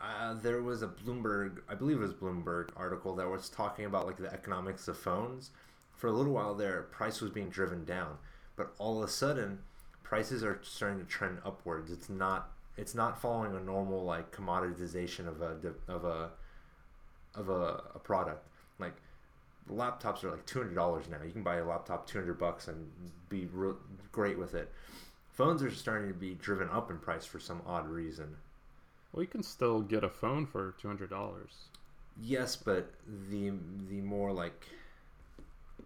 [0.00, 4.06] uh, there was a Bloomberg, I believe it was Bloomberg article that was talking about
[4.06, 5.50] like the economics of phones.
[5.96, 8.18] For a little while there, price was being driven down,
[8.56, 9.60] but all of a sudden,
[10.02, 11.90] prices are starting to trend upwards.
[11.92, 15.56] It's not it's not following a normal like commoditization of a
[15.88, 16.30] of a
[17.34, 18.46] of a, a product.
[18.78, 18.94] Like
[19.70, 21.18] laptops are like two hundred dollars now.
[21.24, 22.90] You can buy a laptop two hundred bucks and
[23.28, 23.74] be re-
[24.10, 24.70] great with it.
[25.32, 28.36] Phones are starting to be driven up in price for some odd reason.
[29.12, 31.00] Well, you can still get a phone for $200.
[31.10, 31.54] Yes,
[32.22, 32.92] Yes, but
[33.30, 33.52] the
[33.88, 34.66] the more like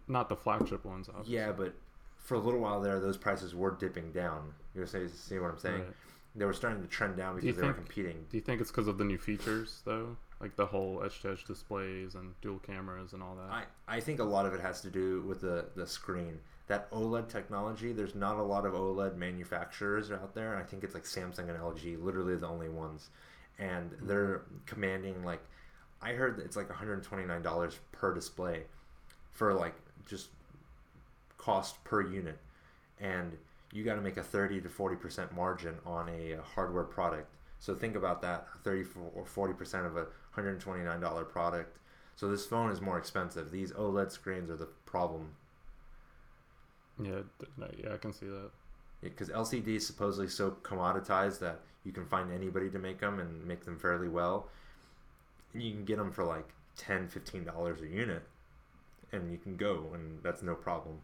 [0.08, 1.34] Not the flagship ones, obviously.
[1.34, 1.74] yeah, but
[2.18, 4.52] for a little while there, those prices were dipping down.
[4.74, 5.80] You see, see what I'm saying?
[5.82, 5.94] Right.
[6.36, 8.26] They were starting to trend down because they were competing.
[8.30, 10.16] Do you think it's because of the new features, though?
[10.40, 13.50] Like the whole edge-to-edge displays and dual cameras and all that?
[13.50, 16.38] I, I think a lot of it has to do with the, the screen.
[16.66, 20.56] That OLED technology, there's not a lot of OLED manufacturers out there.
[20.56, 23.08] I think it's like Samsung and LG, literally the only ones.
[23.58, 24.06] And hmm.
[24.06, 25.40] they're commanding like,
[26.02, 28.64] I heard that it's like $129 per display
[29.32, 29.74] for like
[30.06, 30.28] just
[31.38, 32.38] cost per unit.
[33.00, 33.36] And
[33.76, 37.28] you got to make a 30 to 40% margin on a uh, hardware product.
[37.58, 38.84] So think about that 30
[39.14, 41.78] or 40% of a $129 product.
[42.16, 43.50] So this phone is more expensive.
[43.50, 45.32] These OLED screens are the problem
[47.02, 47.20] yeah,
[47.76, 48.50] yeah, I can see that.
[49.02, 53.46] because LCD is supposedly so commoditized that you can find anybody to make them and
[53.46, 54.48] make them fairly well.
[55.52, 58.22] And you can get them for like 10 $15 a unit
[59.12, 61.00] and you can go and that's no problem.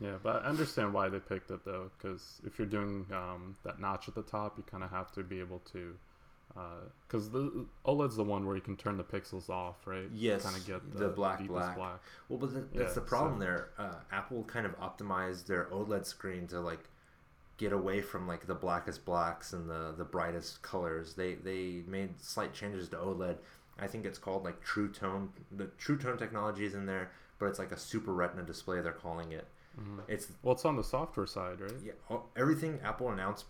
[0.00, 3.78] Yeah, but I understand why they picked it though, because if you're doing um, that
[3.80, 5.94] notch at the top, you kind of have to be able to,
[7.06, 10.08] because the OLED's the one where you can turn the pixels off, right?
[10.12, 12.00] Yes, kind of get the black, deepest black.
[12.28, 13.68] Well, but th- that's Yeah, the problem so- there.
[13.78, 16.88] Uh, Apple kind of optimized their OLED screen to like
[17.58, 21.14] get away from like the blackest blacks and the the brightest colors.
[21.14, 23.36] They they made slight changes to OLED.
[23.78, 25.30] I think it's called like True Tone.
[25.50, 28.80] The True Tone technology is in there, but it's like a Super Retina display.
[28.80, 29.46] They're calling it.
[29.78, 30.00] Mhm.
[30.08, 31.72] It's Well, it's on the software side, right?
[31.82, 31.92] yeah,
[32.36, 33.46] everything Apple announced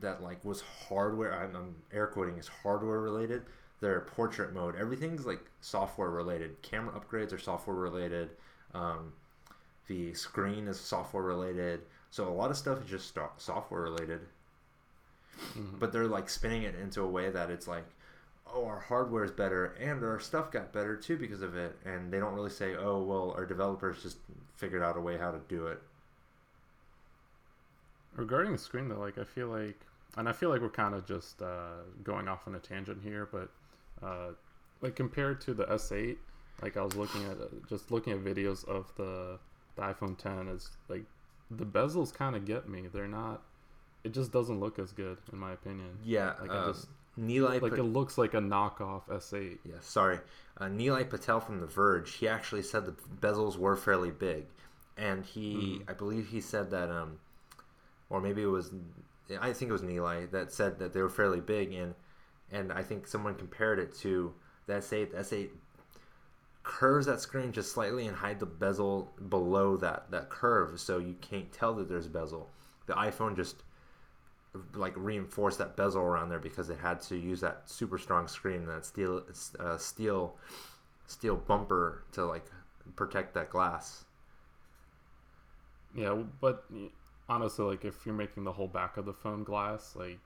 [0.00, 1.32] that like was hardware.
[1.32, 3.44] I'm, air quoting is hardware related.
[3.80, 6.60] Their portrait mode, everything's like software related.
[6.62, 8.30] Camera upgrades are software related.
[8.74, 9.12] Um,
[9.86, 11.82] the screen is software related.
[12.10, 14.26] So a lot of stuff is just software related.
[15.54, 15.78] Mhm.
[15.78, 17.84] But they're like spinning it into a way that it's like,
[18.54, 21.76] oh, our hardware is better and our stuff got better too because of it.
[21.84, 24.18] And they don't really say, oh, well, our developers just
[24.56, 25.80] figured out a way how to do it.
[28.14, 29.78] Regarding the screen, though, like I feel like,
[30.16, 33.28] and I feel like we're kind of just uh, going off on a tangent here,
[33.30, 33.50] but
[34.02, 34.30] uh,
[34.80, 36.16] like compared to the S8,
[36.62, 39.38] like I was looking at uh, just looking at videos of the
[39.76, 41.04] the iPhone 10 is like
[41.50, 42.84] the bezels kind of get me.
[42.90, 43.42] They're not.
[44.04, 45.98] It just doesn't look as good, in my opinion.
[46.02, 46.86] Yeah, Like, I um, just-
[47.18, 49.58] Nilay Like it looks like a knockoff S8.
[49.64, 50.20] yeah, sorry,
[50.58, 52.12] uh, Nilay Patel from The Verge.
[52.14, 54.46] He actually said the bezels were fairly big,
[54.96, 55.90] and he, Mhm.
[55.90, 57.18] I believe, he said that, um,
[58.10, 58.70] or maybe it was,
[59.40, 61.94] I think it was Nilay that said that they were fairly big, and
[62.52, 64.32] and I think someone compared it to
[64.66, 65.10] the S8.
[65.10, 65.50] The S8
[66.62, 71.14] curves that screen just slightly and hide the bezel below that that curve, so you
[71.20, 72.50] can't tell that there's bezel.
[72.86, 73.62] The iPhone just
[74.74, 78.56] like reinforce that bezel around there because it had to use that super strong screen
[78.62, 79.22] and that steel
[79.58, 80.36] uh, steel
[81.06, 82.46] steel bumper to like
[82.96, 84.04] protect that glass.
[85.94, 86.64] Yeah, but
[87.28, 90.20] honestly, like if you're making the whole back of the phone glass, like,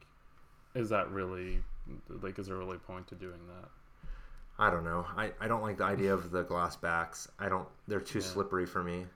[0.74, 1.62] is that really
[2.08, 3.68] like is there really a point to doing that?
[4.60, 5.06] I don't know.
[5.16, 7.26] I, I don't like the idea of the glass backs.
[7.38, 7.66] I don't.
[7.88, 8.20] They're too Yeah.
[8.20, 9.06] slippery for me.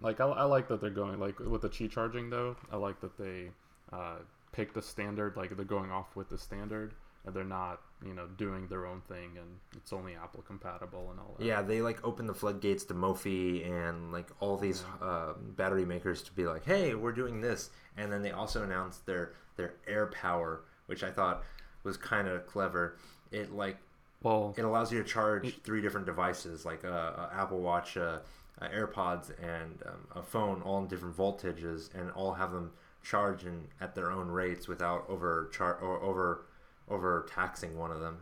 [0.00, 2.56] Like I, I like that they're going like with the Qi charging though.
[2.70, 3.52] I like that they
[3.92, 4.16] uh,
[4.52, 5.36] picked the standard.
[5.36, 9.00] Like they're going off with the standard, and they're not you know doing their own
[9.02, 11.44] thing, and it's only Apple compatible and all that.
[11.44, 16.22] Yeah, they like open the floodgates to Mophie and like all these uh, battery makers
[16.22, 20.06] to be like, hey, we're doing this, and then they also announced their their Air
[20.06, 21.44] Power, which I thought
[21.84, 22.96] was kind of clever.
[23.30, 23.78] It like
[24.22, 28.18] Well, it allows you to charge three different devices like a, a Apple Watch, uh,
[28.60, 32.72] uh, AirPods, and um, a phone, all in different voltages, and all have them
[33.02, 36.44] charge in, at their own rates without over char- or over
[36.88, 38.18] over taxing one of them.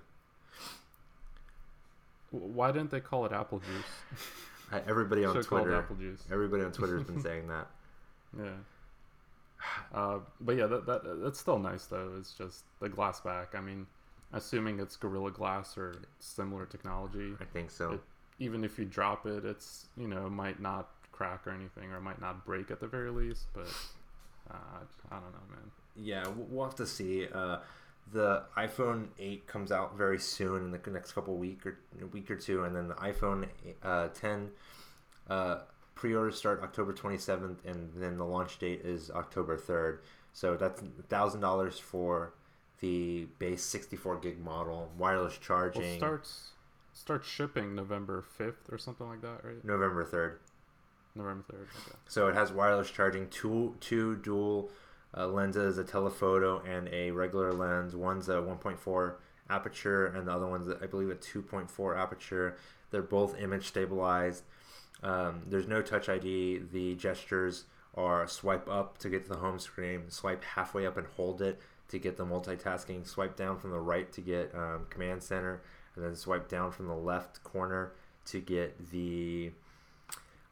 [2.30, 4.22] why didn't they call it Apple Juice?
[4.86, 6.22] Everybody on Should call it Twitter, Apple Juice.
[6.30, 7.66] everybody on Twitter has been saying that.
[8.38, 8.50] Yeah.
[9.92, 12.12] Uh, but yeah, that, that that's still nice though.
[12.18, 13.54] It's just the glass back.
[13.56, 13.86] I mean,
[14.32, 17.92] assuming it's Gorilla Glass or similar technology, I think so.
[17.94, 18.00] It-
[18.38, 22.02] even if you drop it, it's you know might not crack or anything, or it
[22.02, 23.46] might not break at the very least.
[23.52, 23.66] But
[24.50, 25.70] uh, I don't know, man.
[25.96, 27.26] Yeah, we'll have to see.
[27.32, 27.58] Uh,
[28.12, 31.78] the iPhone 8 comes out very soon in the next couple week or
[32.12, 33.46] week or two, and then the iPhone
[33.82, 34.50] uh, 10
[35.28, 35.58] uh,
[35.94, 39.98] pre-orders start October 27th, and then the launch date is October 3rd.
[40.32, 42.32] So that's thousand dollars for
[42.80, 45.82] the base 64 gig model, wireless Well, charging.
[45.82, 46.50] it starts
[46.92, 49.64] starts shipping November fifth or something like that, right?
[49.64, 50.36] November 3rd.
[51.14, 51.68] November third.
[51.86, 51.96] Okay.
[52.08, 54.70] So it has wireless charging, two two dual
[55.16, 57.96] uh, lenses, a telephoto, and a regular lens.
[57.96, 59.14] One's a 1.4
[59.48, 62.56] aperture, and the other one's I believe a 2.4 aperture.
[62.90, 64.44] They're both image stabilized.
[65.02, 66.62] Um, there's no Touch ID.
[66.72, 71.06] The gestures are swipe up to get to the home screen, swipe halfway up and
[71.16, 75.22] hold it to get the multitasking, swipe down from the right to get um, command
[75.22, 75.60] center,
[75.96, 77.92] and then swipe down from the left corner
[78.26, 79.50] to get the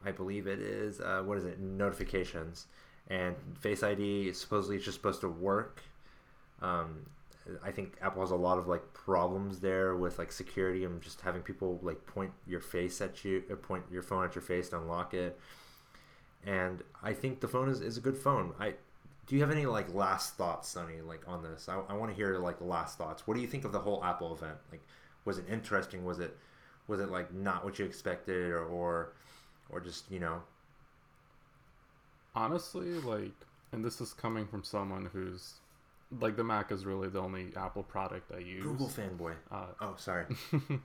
[0.04, 2.66] I believe it is uh, what is it notifications
[3.08, 5.82] and Face ID is supposedly just supposed to work.
[6.61, 7.06] Um,
[7.62, 11.22] I think Apple has a lot of like problems there with like security and just
[11.22, 14.68] having people like point your face at you, or point your phone at your face
[14.70, 15.40] to unlock it.
[16.44, 18.52] And I think the phone is, is a good phone.
[18.61, 18.74] I
[19.26, 21.68] do you have any like last thoughts, Sunny, like on this?
[21.68, 23.26] I, I want to hear like last thoughts.
[23.26, 24.56] What do you think of the whole Apple event?
[24.70, 24.82] Like,
[25.24, 26.04] was it interesting?
[26.04, 26.37] Was it
[26.87, 29.12] was it like not what you expected, or or,
[29.70, 30.42] or just you know
[32.35, 33.32] Honestly, like,
[33.72, 35.55] and this is coming from someone who's
[36.20, 38.62] like the Mac is really the only Apple product I use.
[38.62, 39.34] Google fanboy?
[39.51, 40.24] Uh, Oh, sorry.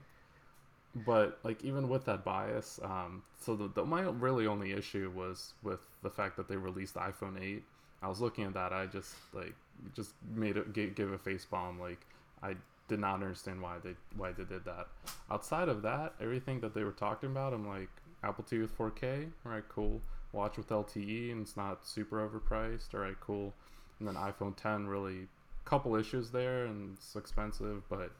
[1.06, 5.52] but like even with that bias, um, so the, the my really only issue was
[5.62, 7.62] with the fact that they released the iPhone 8.
[8.02, 9.54] I was looking at that, I just like
[9.94, 11.78] just made it give, give a face bomb.
[11.80, 12.04] Like
[12.42, 12.56] I
[12.88, 14.88] did not understand why they why they did that.
[15.30, 17.90] Outside of that, everything that they were talking about, I'm like
[18.24, 20.00] Apple TV with 4K, all right, cool.
[20.32, 23.54] Watch with LTE and it's not super overpriced, all right, cool.
[23.98, 25.28] And then iPhone 10, really
[25.64, 28.10] couple issues there and it's expensive, but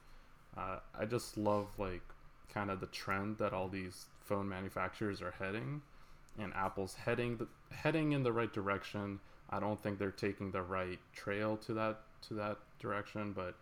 [0.57, 2.03] uh, I just love like
[2.53, 5.83] kind of the trend that all these phone manufacturers are heading
[6.39, 9.21] and Apple's heading the, heading in the right direction.
[9.51, 13.55] I don't think they're taking the right trail to that to that direction, but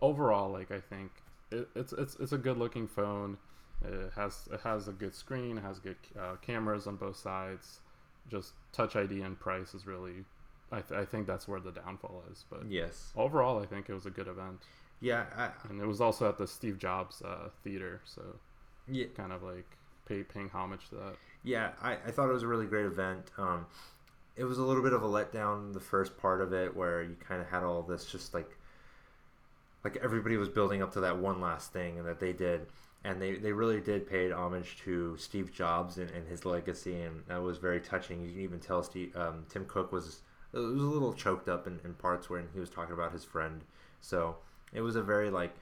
[0.00, 1.10] overall, like I think
[1.50, 3.38] it, it's it's it's a good looking phone.
[3.84, 7.80] It has it has a good screen, it has good uh, cameras on both sides.
[8.30, 10.24] Just Touch ID and price is really,
[10.72, 12.44] I, th- I think that's where the downfall is.
[12.50, 14.62] But yes, overall, I think it was a good event.
[15.00, 18.22] Yeah, I, and it was also at the Steve Jobs uh, theater, so
[18.88, 19.66] yeah, kind of like
[20.08, 21.16] pay, paying homage to that.
[21.44, 23.30] Yeah, I, I thought it was a really great event.
[23.38, 23.66] Um,
[24.36, 27.16] it was a little bit of a letdown the first part of it where you
[27.26, 28.58] kind of had all this just like
[29.84, 32.66] like everybody was building up to that one last thing and that they did
[33.06, 37.22] and they, they really did pay homage to Steve Jobs and, and his legacy and
[37.28, 38.20] that was very touching.
[38.24, 41.78] You can even tell Steve, um, Tim Cook was was a little choked up in,
[41.84, 43.60] in parts when he was talking about his friend.
[44.00, 44.36] So
[44.72, 45.54] it was a very like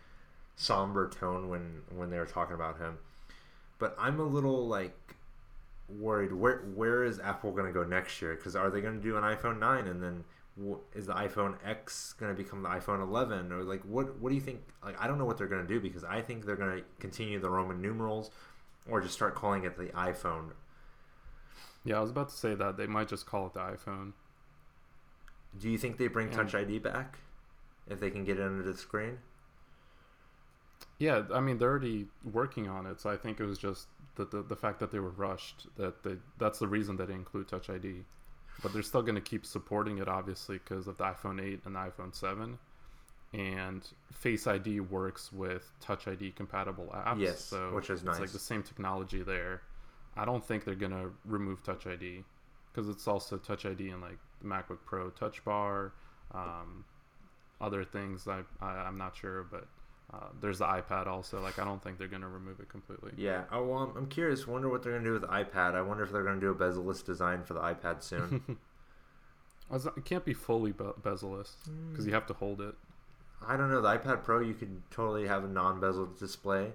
[0.57, 2.99] somber tone when when they were talking about him.
[3.79, 4.97] But I'm a little like
[5.89, 8.35] worried where where is Apple going to go next year?
[8.35, 10.25] Because are they going to do an iPhone nine and then
[10.95, 14.35] is the iPhone X going to become the iPhone 11 or like what what do
[14.35, 14.61] you think?
[14.85, 16.85] Like I don't know what they're going to do because I think they're going to
[17.01, 18.31] continue the Roman numerals
[18.89, 20.51] or just start calling it the iPhone.
[21.85, 24.13] Yeah, I was about to say that they might just call it the iPhone.
[25.59, 27.19] Do you think they bring and Touch ID back
[27.89, 29.19] if they can get it under the screen?
[30.99, 34.25] Yeah, I mean they're already working on it, so I think it was just the,
[34.25, 37.27] the, the fact that they were rushed that they that's the reason that they didn't
[37.27, 38.05] include Touch ID.
[38.63, 41.75] But they're still going to keep supporting it, obviously, because of the iPhone 8 and
[41.75, 42.59] the iPhone 7.
[43.33, 43.83] And
[44.13, 47.21] Face ID works with Touch ID compatible apps.
[47.21, 48.21] Yes, so which is nice.
[48.21, 49.63] Like the same technology there.
[50.17, 52.23] I don't think they're going to remove Touch ID
[52.73, 55.93] because it's also Touch ID in like the MacBook Pro Touch Bar,
[56.33, 56.85] um,
[57.61, 58.29] other things.
[58.29, 59.67] I, I I'm not sure, but
[60.15, 61.41] uh, there's the iPad also.
[61.41, 63.13] Like I don't think they're gonna remove it completely.
[63.17, 63.45] Yeah.
[63.51, 64.47] Oh well, I'm curious.
[64.47, 65.75] Wonder what they're gonna do with the iPad.
[65.75, 68.59] I wonder if they're gonna do a bezel-less design for the iPad soon.
[69.73, 71.57] it can't be fully be- bezel-less
[71.91, 72.75] because you have to hold it.
[73.47, 73.81] I don't know.
[73.81, 76.73] The iPad Pro, you could totally have a non-bezel display.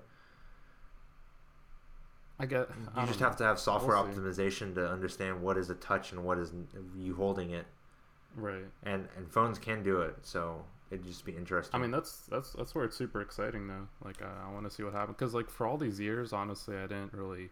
[2.39, 2.69] I get.
[2.97, 3.27] You just know.
[3.27, 6.51] have to have software we'll optimization to understand what is a touch and what is
[6.97, 7.65] you holding it.
[8.35, 8.65] Right.
[8.83, 11.75] And and phones can do it, so it'd just be interesting.
[11.75, 13.87] I mean, that's that's that's where it's super exciting though.
[14.03, 16.77] Like, I, I want to see what happens because like for all these years, honestly,
[16.77, 17.49] I didn't really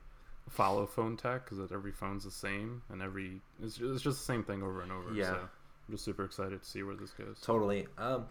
[0.50, 4.26] follow phone tech because every phone's the same and every it's just, it's just the
[4.26, 5.14] same thing over and over.
[5.14, 5.26] Yeah.
[5.26, 7.40] So I'm just super excited to see where this goes.
[7.42, 7.88] Totally.
[7.98, 8.26] Um,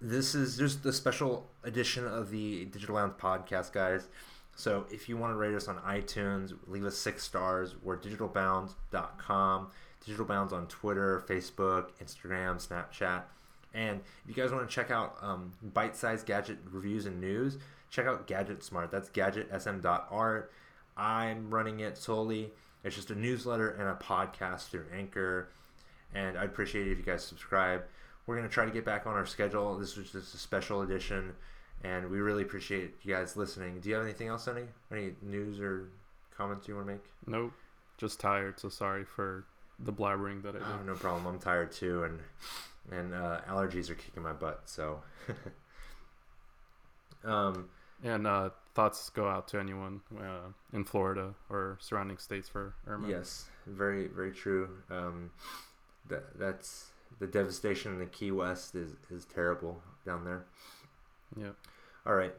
[0.00, 4.08] this is just the special edition of the Digital Bounds podcast, guys.
[4.54, 7.74] So if you want to rate us on iTunes, leave us six stars.
[7.82, 9.68] We're digitalbounds.com,
[10.04, 13.22] Digital Bounds on Twitter, Facebook, Instagram, Snapchat.
[13.76, 17.58] And if you guys want to check out um, bite-sized gadget reviews and news,
[17.90, 18.90] check out Gadget Smart.
[18.90, 20.50] That's gadgetsm.art.
[20.96, 22.52] I'm running it solely.
[22.82, 25.50] It's just a newsletter and a podcast through Anchor.
[26.14, 27.82] And I'd appreciate it if you guys subscribe.
[28.26, 29.76] We're going to try to get back on our schedule.
[29.76, 31.34] This was just a special edition,
[31.84, 33.80] and we really appreciate you guys listening.
[33.80, 34.64] Do you have anything else, Sunny?
[34.90, 35.90] Any news or
[36.36, 37.04] comments you want to make?
[37.26, 37.52] Nope.
[37.98, 39.44] Just tired, so sorry for
[39.78, 40.66] the blabbering that I did.
[40.66, 41.26] Oh, no problem.
[41.26, 42.18] I'm tired too, and
[42.90, 44.62] and uh, allergies are kicking my butt.
[44.66, 45.00] So,
[47.24, 47.68] um,
[48.02, 53.08] and uh, thoughts go out to anyone uh, in Florida or surrounding states for Irma.
[53.08, 54.68] Yes, very very true.
[54.90, 55.30] Um,
[56.08, 56.86] that that's
[57.18, 60.44] the devastation in the Key West is is terrible down there.
[61.36, 61.56] Yep.
[62.06, 62.34] All right.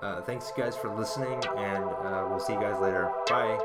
[0.00, 3.12] Uh, thanks, guys, for listening, and uh, we'll see you guys later.
[3.28, 3.61] Bye.